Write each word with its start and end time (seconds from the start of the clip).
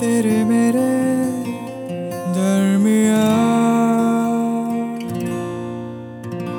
तेरे 0.00 0.44
मेरे 0.44 0.82
दरमिया 2.34 3.24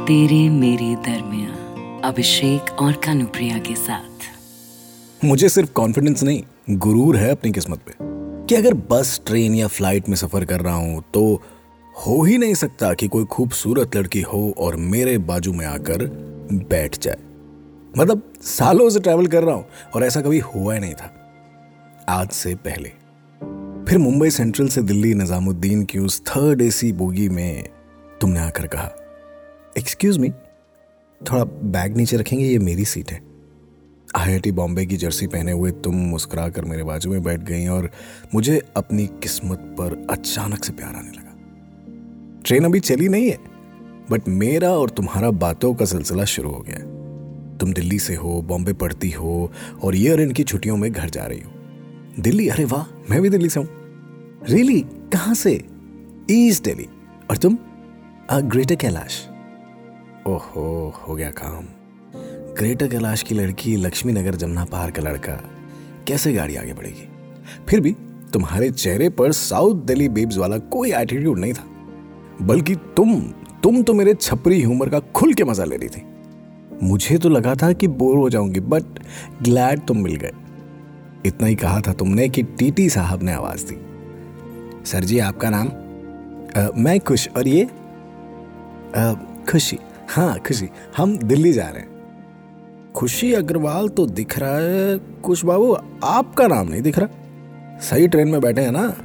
तेरे 0.05 0.49
मेरे 0.49 0.95
दरमिया 0.95 2.01
अभिषेक 2.07 2.71
और 2.81 2.91
कानुप्रिया 3.05 3.57
के 3.57 3.75
साथ। 3.75 5.25
मुझे 5.25 5.49
सिर्फ़ 5.49 5.71
कॉन्फिडेंस 5.71 6.23
नहीं 6.23 6.43
गुरूर 6.77 7.17
है 7.17 7.31
अपनी 7.31 7.51
किस्मत 7.51 7.79
पे। 7.79 7.93
कि 7.99 8.55
अगर 8.55 8.73
बस 8.91 9.21
ट्रेन 9.27 9.55
या 9.55 9.67
फ़्लाइट 9.67 10.09
में 10.09 10.15
सफ़र 10.15 10.45
कर 10.45 10.59
रहा 10.59 10.75
हूँ 10.75 11.03
तो 11.13 11.41
हो 11.95 12.21
ही 12.23 12.37
नहीं 12.37 12.53
सकता 12.53 12.93
कि 12.93 13.07
कोई 13.07 13.25
खूबसूरत 13.25 13.95
लड़की 13.95 14.21
हो 14.21 14.53
और 14.57 14.75
मेरे 14.75 15.17
बाजू 15.17 15.53
में 15.53 15.65
आकर 15.65 16.05
बैठ 16.69 16.99
जाए। 16.99 17.19
मतलब 17.97 18.33
सालों 18.41 18.89
से 18.89 18.99
ट्रैवल 18.99 19.27
कर 19.27 19.43
रहा 19.43 19.55
हूँ 19.55 19.65
और 19.95 20.03
ऐसा 20.03 20.21
कभी 20.21 20.39
हुआ 20.39 20.73
ही 20.73 20.79
नहीं 20.79 20.93
था। 20.93 21.13
आज 22.09 22.29
से 22.29 22.55
पहले। 22.55 23.00
फिर 23.87 23.97
मुंबई 23.97 24.29
सेंट्रल 24.29 24.67
से 24.67 24.81
दिल्ली 24.81 25.13
निजामुद्दीन 25.13 25.83
की 25.85 25.99
उस 25.99 26.21
थर्ड 26.21 26.61
एसी 26.61 26.91
बोगी 26.93 27.27
में 27.29 27.63
तुमने 28.21 28.39
आकर 28.39 28.67
कहा 28.67 28.89
एक्सक्यूज 29.77 30.17
मी 30.17 30.29
थोड़ा 31.21 31.43
बैग 31.43 31.97
नीचे 31.97 32.17
रखेंगे, 32.17 32.45
ये 32.45 32.59
मेरी 32.59 32.85
सीट 32.85 33.11
है। 33.11 33.19
आईआईटी 34.15 34.51
बॉम्बे 34.51 34.85
की 34.85 34.97
जर्सी 34.97 35.27
पहने 35.27 35.51
हुए 35.51 35.71
तुम 35.71 35.95
मुस्कुरा 35.95 36.47
कर 36.49 36.65
मेरे 36.65 36.83
बाजू 36.83 37.09
में 37.09 37.23
बैठ 37.23 37.39
गई 37.39 37.67
और 37.67 37.89
मुझे 38.35 38.61
अपनी 38.77 39.07
किस्मत 39.23 39.59
पर 39.79 40.07
अचानक 40.09 40.63
से 40.63 40.73
प्यार 40.73 40.95
आने 40.95 41.11
लगा। 41.11 42.41
ट्रेन 42.45 42.65
अभी 42.65 42.79
चली 42.79 43.07
नहीं 43.09 43.29
है 43.29 43.37
बट 44.11 44.27
मेरा 44.27 44.69
और 44.69 44.89
तुम्हारा 44.89 45.31
बातों 45.31 45.73
का 45.73 45.85
सिलसिला 45.85 46.25
शुरू 46.25 46.49
हो 46.49 46.65
गया 46.67 47.57
तुम 47.57 47.73
दिल्ली 47.73 47.99
से 47.99 48.15
हो, 48.15 48.41
बॉम्बे 48.41 48.73
पढ़ती 48.73 49.09
हो 49.11 49.51
और 49.83 49.95
ईयर 49.95 50.21
एंड 50.21 50.33
की 50.33 50.43
छुट्टियों 50.43 50.77
में 50.77 50.91
घर 50.91 51.09
जा 51.09 51.25
रही 51.25 51.41
हो। 51.41 51.51
दिल्ली? 52.19 52.47
अरे 52.49 52.65
वाह, 52.65 52.83
मैं 53.09 53.21
भी 53.21 53.29
दिल्ली 53.29 53.49
से 53.49 53.59
हूँ। 53.59 53.67
रियली 54.49 54.79
कहाँ 55.13 55.33
से? 55.33 55.53
ईस्ट 56.31 56.63
दिल्ली 56.63 56.87
और 57.29 57.37
तुम? 57.37 57.57
अ 58.29 58.39
ग्रेटर 58.39 58.75
कैलाश 58.75 59.27
ओहो, 60.27 60.93
हो 60.97 61.15
गया 61.15 61.29
काम। 61.31 61.65
ग्रेटर 62.57 62.87
कैलाश 62.87 63.23
की 63.23 63.35
लड़की 63.35 63.75
लक्ष्मी 63.75 64.13
नगर 64.13 64.35
जमुना 64.35 64.65
पार 64.65 64.91
का 64.91 65.01
लड़का। 65.01 65.33
कैसे 66.07 66.33
गाड़ी 66.33 66.55
आगे 66.55 66.73
बढ़ेगी? 66.73 67.07
फिर 67.69 67.79
भी 67.79 67.95
तुम्हारे 68.33 68.69
चेहरे 68.71 69.09
पर 69.09 69.31
साउथ 69.31 69.75
दिल्ली 69.75 70.09
बेब्स 70.09 70.37
वाला 70.37 70.57
कोई 70.57 70.91
एटीट्यूड 70.93 71.39
नहीं 71.39 71.53
था। 71.53 71.65
बल्कि 72.41 72.75
तुम 72.75 73.19
तुम 73.63 73.81
तो 73.83 73.93
मेरे 73.93 74.13
छपरी 74.13 74.59
ह्यूमर 74.59 74.89
का 74.89 74.99
खुल 74.99 75.33
के 75.33 75.43
मज़ा 75.43 75.63
ले 75.63 75.77
रही 75.77 75.89
थी। 75.89 76.03
मुझे 76.83 77.17
तो 77.17 77.29
लगा 77.29 77.55
था 77.55 77.73
कि 77.73 77.87
बोर 77.87 78.17
हो 78.17 78.29
जाऊँगी 78.29 78.59
बट 78.59 78.83
ग्लैड 79.43 79.79
तुम 79.79 79.97
मिल 79.97 80.15
गए। 80.15 80.31
इतना 81.25 81.47
ही 81.47 81.55
कहा 81.55 81.81
था 81.87 81.93
तुमने 81.93 82.29
कि 82.29 82.43
टीटी 82.43 82.89
साहब 82.89 83.23
ने 83.23 83.33
आवाज़ 83.33 83.65
दी। 83.65 83.85
सर 84.85 85.03
जी 85.03 85.19
आपका 85.19 85.49
नाम? 85.49 85.67
आ, 86.61 86.67
मैं 86.77 86.99
खुश 86.99 87.29
और 87.37 87.47
ये? 87.47 87.63
आ, 88.95 89.13
खुशी। 89.51 89.79
हाँ 90.09 90.39
खुशी। 90.39 90.69
हम 90.97 91.17
दिल्ली 91.17 91.53
जा 91.53 91.69
रहे 91.69 91.81
हैं। 91.81 91.91
खुशी 92.95 93.33
अग्रवाल 93.33 93.89
तो 93.89 94.05
दिख 94.05 94.39
रहा 94.39 94.57
है। 94.57 94.97
कुछ 94.97 95.45
बाबू 95.45 95.77
आपका 96.03 96.47
नाम 96.47 96.67
नहीं 96.67 96.81
दिख 96.81 96.99
रहा? 96.99 97.07
सही 97.79 98.07
ट्रेन 98.07 98.27
में 98.27 98.41
बैठे 98.41 98.61
हैं 98.61 98.71
ना? 98.71 98.97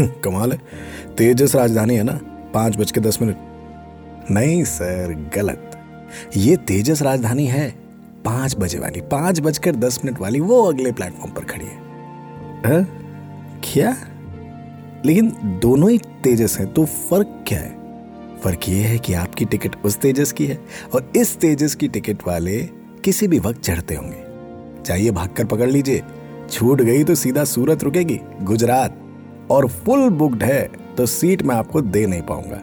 कमाल 0.00 0.52
है। 0.52 0.58
तेजस 1.18 1.54
राजधानी 1.54 1.96
है 1.96 2.02
ना? 2.02 2.20
पाँच 2.54 2.76
बज 2.76 2.90
के 2.90 3.00
दस 3.00 3.22
मिनट। 3.22 3.36
नहीं 4.30 4.64
सर 4.64 5.30
गलत। 5.34 5.82
ये 6.36 6.56
तेजस 6.56 7.02
राजधानी 7.02 7.46
है। 7.46 7.89
पाँच 8.24 8.56
बजे 8.58 8.78
वाली, 8.78 9.00
पाँच 9.00 9.40
बजकर 9.40 9.76
दस 9.76 10.00
मिनट 10.04 10.20
वाली 10.20 10.40
वो 10.40 10.62
अगले 10.62 10.92
प्लेटफॉर्म 10.92 11.32
पर 11.32 11.44
खड़ी 11.44 11.64
है। 11.64 11.78
आ? 12.80 12.84
क्या? 13.64 13.96
लेकिन 15.04 15.32
दोनों 15.62 15.90
ही 15.90 15.98
तेजस 15.98 16.58
हैं 16.58 16.72
तो 16.72 16.84
फ़र्क 16.84 17.44
क्या 17.48 17.58
है? 17.58 17.78
फ़र्क 18.44 18.68
ये 18.68 18.82
है 18.82 18.98
कि 18.98 19.14
आपकी 19.14 19.44
टिकट 19.44 19.76
उस 19.84 19.96
तेजस 19.96 20.32
की 20.32 20.46
है 20.46 20.58
और 20.94 21.12
इस 21.16 21.36
तेजस 21.36 21.74
की 21.74 21.88
टिकट 21.88 22.26
वाले 22.26 22.58
किसी 23.04 23.28
भी 23.28 23.38
वक्त 23.38 23.60
चढ़ते 23.60 23.94
होंगे। 23.94 24.82
चाहिए 24.82 25.10
भागकर 25.10 25.44
पकड़ 25.44 25.70
लीजिए। 25.70 26.02
छूट 26.50 26.80
गई 26.80 27.04
तो 27.04 27.14
सीधा 27.14 27.44
सूरत 27.44 27.84
रुकेगी, 27.84 28.20
गुजरात। 28.42 28.96
और 29.50 29.68
फुल 29.68 30.08
बुक्ड 30.08 30.42
है 30.42 30.62
तो 30.96 31.06
सीट 31.06 31.42
मैं 31.42 31.56
आपको 31.56 31.80
दे 31.80 32.06
नहीं 32.06 32.22
पाऊँगा। 32.22 32.56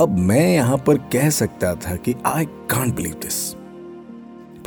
अब 0.00 0.18
मैं 0.18 0.54
यहाँ 0.54 0.78
पर 0.78 0.98
कह 1.12 1.30
सकता 1.30 1.74
था 1.74 1.96
कि 1.96 2.14
आई 2.26 2.44
कांट 2.44 2.94
बिलीव 2.96 3.12
दिस 3.12 3.54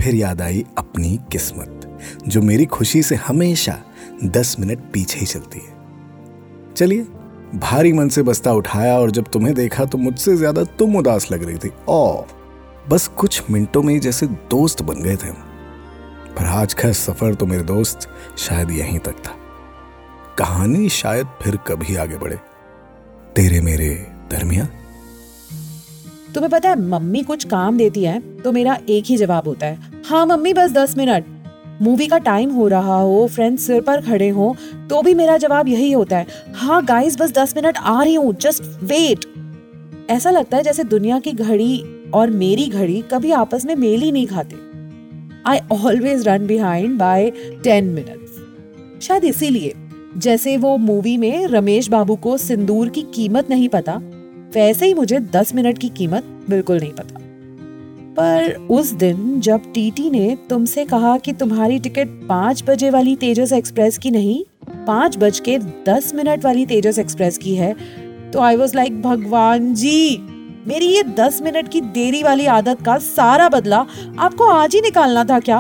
फिर 0.05 0.15
याद 0.15 0.41
आई 0.41 0.63
अपनी 0.77 1.17
किस्मत, 1.31 1.97
जो 2.27 2.41
मेरी 2.41 2.65
खुशी 2.67 3.01
से 3.03 3.15
हमेशा 3.17 3.77
दस 4.25 4.55
मिनट 4.59 4.79
पीछे 4.93 5.19
ही 5.19 5.25
चलती 5.25 5.59
है। 5.59 6.73
चलिए, 6.73 7.05
भारी 7.55 7.93
मन 7.93 8.09
से 8.09 8.23
बस्ता 8.23 8.51
उठाया 8.53 8.97
और 8.99 9.11
जब 9.11 9.27
तुम्हें 9.33 9.53
देखा 9.55 9.85
तो 9.85 9.97
मुझसे 9.97 10.35
ज़्यादा 10.37 10.63
तुम 10.79 10.95
उदास 10.95 11.29
लग 11.31 11.43
रही 11.43 11.57
थी। 11.57 11.71
ओ 11.89 12.23
बस 12.89 13.07
कुछ 13.17 13.41
मिनटों 13.51 13.83
में 13.83 13.99
जैसे 13.99 14.27
दोस्त 14.27 14.81
बन 14.81 15.01
गए 15.03 15.15
थे 15.15 15.27
हम। 15.27 15.35
पर 16.37 16.45
आज 16.53 16.73
का 16.73 16.91
सफ़र 16.93 17.33
तो 17.33 17.45
मेरे 17.45 17.63
दोस्त 17.63 18.07
शायद 18.37 18.71
यहीं 18.71 18.99
तक 18.99 19.25
था। 19.25 19.35
कहानी 20.37 20.89
शायद 20.91 21.27
फिर 21.41 21.57
कभी 21.67 21.95
आगे 21.95 22.17
बढ़े। 22.17 22.39
तेरे 23.35 23.61
मेरे 23.61 23.89
दरमिया 24.31 24.67
तुम्हें 26.33 26.51
पता 26.51 26.69
है, 26.69 26.79
मम्मी 26.81 27.23
कुछ 27.23 27.43
काम 27.47 27.77
देती 27.77 28.03
है 28.03 28.19
तो 28.41 28.51
मेरा 28.51 28.77
एक 28.89 29.05
ही 29.05 29.17
जवाब 29.17 29.47
होता 29.47 29.65
है। 29.65 29.94
हाँ 30.05 30.25
मम्मी, 30.25 30.51
बस 30.53 30.71
दस 30.71 30.93
मिनट। 30.97 31.25
मूवी 31.81 32.07
का 32.07 32.17
टाइम 32.17 32.49
हो 32.49 32.67
रहा 32.67 32.95
हो 32.95 33.25
फ्रेंड्स 33.27 33.65
सिर 33.67 33.81
पर 33.81 34.01
खड़े 34.01 34.27
हो 34.29 34.55
तो 34.89 35.01
भी 35.01 35.13
मेरा 35.13 35.37
जवाब 35.37 35.67
यही 35.67 35.91
होता 35.91 36.17
है। 36.17 36.53
हाँ 36.55 36.83
गाइस 36.85 37.17
बस 37.19 37.31
दस 37.33 37.55
मिनट 37.55 37.77
आ 37.77 38.03
रही 38.03 38.13
हूँ 38.15 38.33
जस्ट 38.41 38.63
वेट 38.83 39.25
ऐसा 40.09 40.29
लगता 40.29 40.57
है 40.57 40.63
जैसे 40.63 40.83
दुनिया 40.83 41.19
की 41.19 41.31
घड़ी 41.31 41.83
और 42.13 42.29
मेरी 42.31 42.67
घड़ी 42.67 43.01
कभी 43.13 43.31
आपस 43.31 43.65
में 43.65 43.75
मेल 43.75 44.01
ही 44.01 44.11
नहीं 44.11 44.27
खाते। 44.27 44.55
I 45.45 45.59
always 45.73 46.27
run 46.27 46.47
behind 46.47 46.97
by 46.99 47.29
ten 47.63 47.89
minute 47.89 49.01
शायद 49.03 49.23
इसीलिए, 49.23 49.73
जैसे 50.17 50.57
वो 50.57 50.77
मूवी 50.77 51.17
में 51.17 51.47
रमेश 51.47 51.89
बाबू 51.89 52.15
को 52.17 52.37
सिंदूर 52.37 52.89
की 52.89 53.01
कीमत 53.15 53.49
नहीं 53.49 53.69
पता, 53.69 53.99
वैसे 54.55 54.85
ही 54.85 54.93
मुझे 54.93 55.19
दस 55.31 55.55
मिनट 55.55 55.77
की 55.77 55.89
कीमत 55.89 56.35
बिल्कुल 56.49 56.79
नहीं 56.79 56.93
पता। 56.93 57.21
पर 58.15 58.53
उस 58.71 58.91
दिन 58.91 59.39
जब 59.39 59.61
टीटी 59.73 60.09
ने 60.09 60.37
तुमसे 60.49 60.85
कहा 60.85 61.17
कि 61.17 61.33
तुम्हारी 61.33 61.79
टिकट 61.79 62.07
पाँच 62.27 62.63
बजे 62.67 62.89
वाली 62.89 63.15
तेजस 63.15 63.53
एक्सप्रेस 63.53 63.97
की 63.97 64.11
नहीं, 64.11 64.43
पाँच 64.87 65.17
बज 65.17 65.39
के 65.39 65.57
दस 65.87 66.11
मिनट 66.15 66.45
वाली 66.45 66.65
तेजस 66.65 66.99
एक्सप्रेस 66.99 67.37
की 67.37 67.55
है 67.55 67.73
तो 68.31 68.39
आई 68.39 68.55
वॉज़ 68.55 68.75
लाइक 68.75 69.01
भगवान 69.01 69.73
जी, 69.73 70.17
मेरी 70.67 70.85
ये 70.85 71.03
दस 71.03 71.41
मिनट 71.41 71.67
की 71.67 71.81
देरी 71.81 72.23
वाली 72.23 72.45
आदत 72.45 72.81
का 72.81 72.97
सारा 72.97 73.49
बदला 73.49 73.85
आपको 74.19 74.47
आज 74.49 74.75
ही 74.75 74.81
निकालना 74.81 75.23
था 75.25 75.39
क्या? 75.39 75.57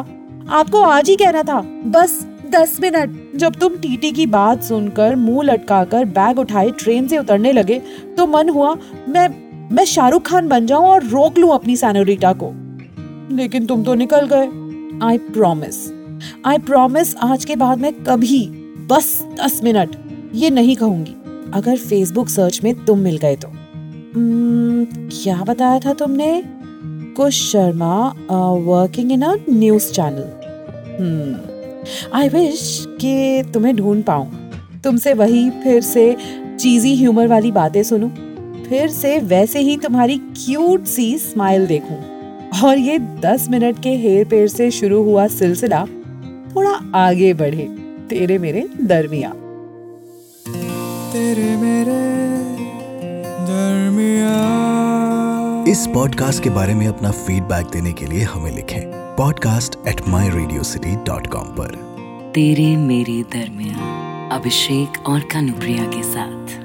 आपको 0.49 0.81
आज 0.81 1.09
ही 1.09 1.15
कहना 1.15 1.43
था, 1.43 1.61
बस 1.85 2.25
दस 2.51 2.77
मिनट। 2.81 3.37
जब 3.37 3.55
तुम 3.55 3.75
टीटी 3.75 4.11
की 4.11 4.25
बात 4.25 4.63
सुनकर 4.63 5.15
मुँह 5.15 5.43
लटकाकर 5.43 6.05
बैग 6.05 6.39
उठाए, 6.39 6.69
ट्रेन 6.69 7.07
से 7.07 7.17
उतरने 7.17 7.51
लगे 7.51 7.81
तो 8.17 8.27
मन 8.27 8.49
हुआ, 8.49 8.75
मैं 9.09 9.29
मैं 9.71 9.85
शाहरुख 9.85 10.21
खान 10.21 10.47
बन 10.47 10.65
जाऊँ 10.65 10.85
और 10.85 11.03
रोक 11.03 11.37
लूँ 11.37 11.53
अपनी 11.53 11.77
सैनोरिटा 11.77 12.33
को। 12.33 12.51
लेकिन 13.35 13.65
तुम 13.65 13.83
तो 13.83 13.93
निकल 13.93 14.27
गए। 14.33 14.47
आई 15.05 15.17
प्रॉमिस 15.17 15.75
आई 16.45 16.57
प्रॉमिस 16.57 17.15
आज 17.15 17.45
के 17.45 17.55
बाद 17.55 17.77
मैं 17.77 17.93
कभी 17.93 18.47
बस 18.89 19.25
दस 19.43 19.61
मिनट 19.63 19.95
ये 20.35 20.49
नहीं 20.49 20.75
कहूँगी। 20.75 21.15
अगर 21.53 21.77
फेसबुक 21.77 22.29
सर्च 22.29 22.61
में 22.63 22.85
तुम 22.85 22.99
मिल 22.99 23.17
गए 23.17 23.35
तो। 23.35 23.47
Hmm, 23.47 25.21
क्या 25.23 25.43
बताया 25.43 25.79
था 25.79 25.93
तुमने? 25.93 26.43
Kush 27.17 27.51
Sharma 27.51 28.07
working 28.51 29.11
in 29.11 29.21
a 29.21 29.35
news 29.49 29.91
channel 29.91 31.35
I 32.13 32.29
wish 32.29 32.85
कि 33.01 33.43
तुम्हें 33.53 33.75
ढूंढ 33.75 34.03
पाऊँ। 34.03 34.51
तुमसे 34.83 35.13
वही 35.13 35.49
फिर 35.49 35.81
से 35.81 36.15
चीजी 36.59 36.95
ह्यूमर 36.95 37.27
वाली 37.27 37.51
बातें 37.51 37.83
सुनूं। 37.83 38.09
फिर 38.69 38.89
से 38.89 39.17
वैसे 39.19 39.59
ही 39.59 39.77
तुम्हारी 39.77 40.17
क्यूट 40.17 40.85
सी 40.85 41.17
स्माइल 41.17 41.67
देखूँ। 41.67 41.97
और 42.63 42.77
ये 42.77 42.97
दस 42.99 43.47
मिनट 43.49 43.81
के 43.83 43.89
हेर 43.89 44.25
पेर 44.27 44.47
से 44.47 44.71
शुरू 44.71 45.03
हुआ 45.03 45.27
सिलसिला 45.27 45.85
थोड़ा 46.55 46.91
आगे 46.95 47.33
बढ़े 47.33 47.67
तेरे 48.09 48.37
मेरे 48.37 48.67
दरमिया 48.81 49.33
तेरे 51.13 51.55
मेरे 51.57 51.99
दरमिया 53.45 54.33
इस 55.71 55.87
पॉडकास्ट 55.87 56.43
के 56.43 56.49
बारे 56.49 56.73
में 56.73 56.87
अपना 56.87 57.11
फीडबैक 57.11 57.65
देने 57.65 57.93
के 57.93 58.05
लिए 58.05 58.23
हमें 58.23 58.51
लिखें 58.55 58.81
podcast 59.17 59.75
at 59.87 60.07
my 60.07 60.29
Radio 60.29 60.63
City 60.63 60.95
dot 61.05 61.27
com 61.27 61.47
पर। 61.57 61.75
तेरे 62.35 62.75
मेरे 62.77 63.21
दरमिया 63.33 64.29
अभिषेक 64.35 65.07
और 65.07 65.19
कानुप्रिया 65.33 65.85
के 65.85 66.03
साथ। 66.03 66.64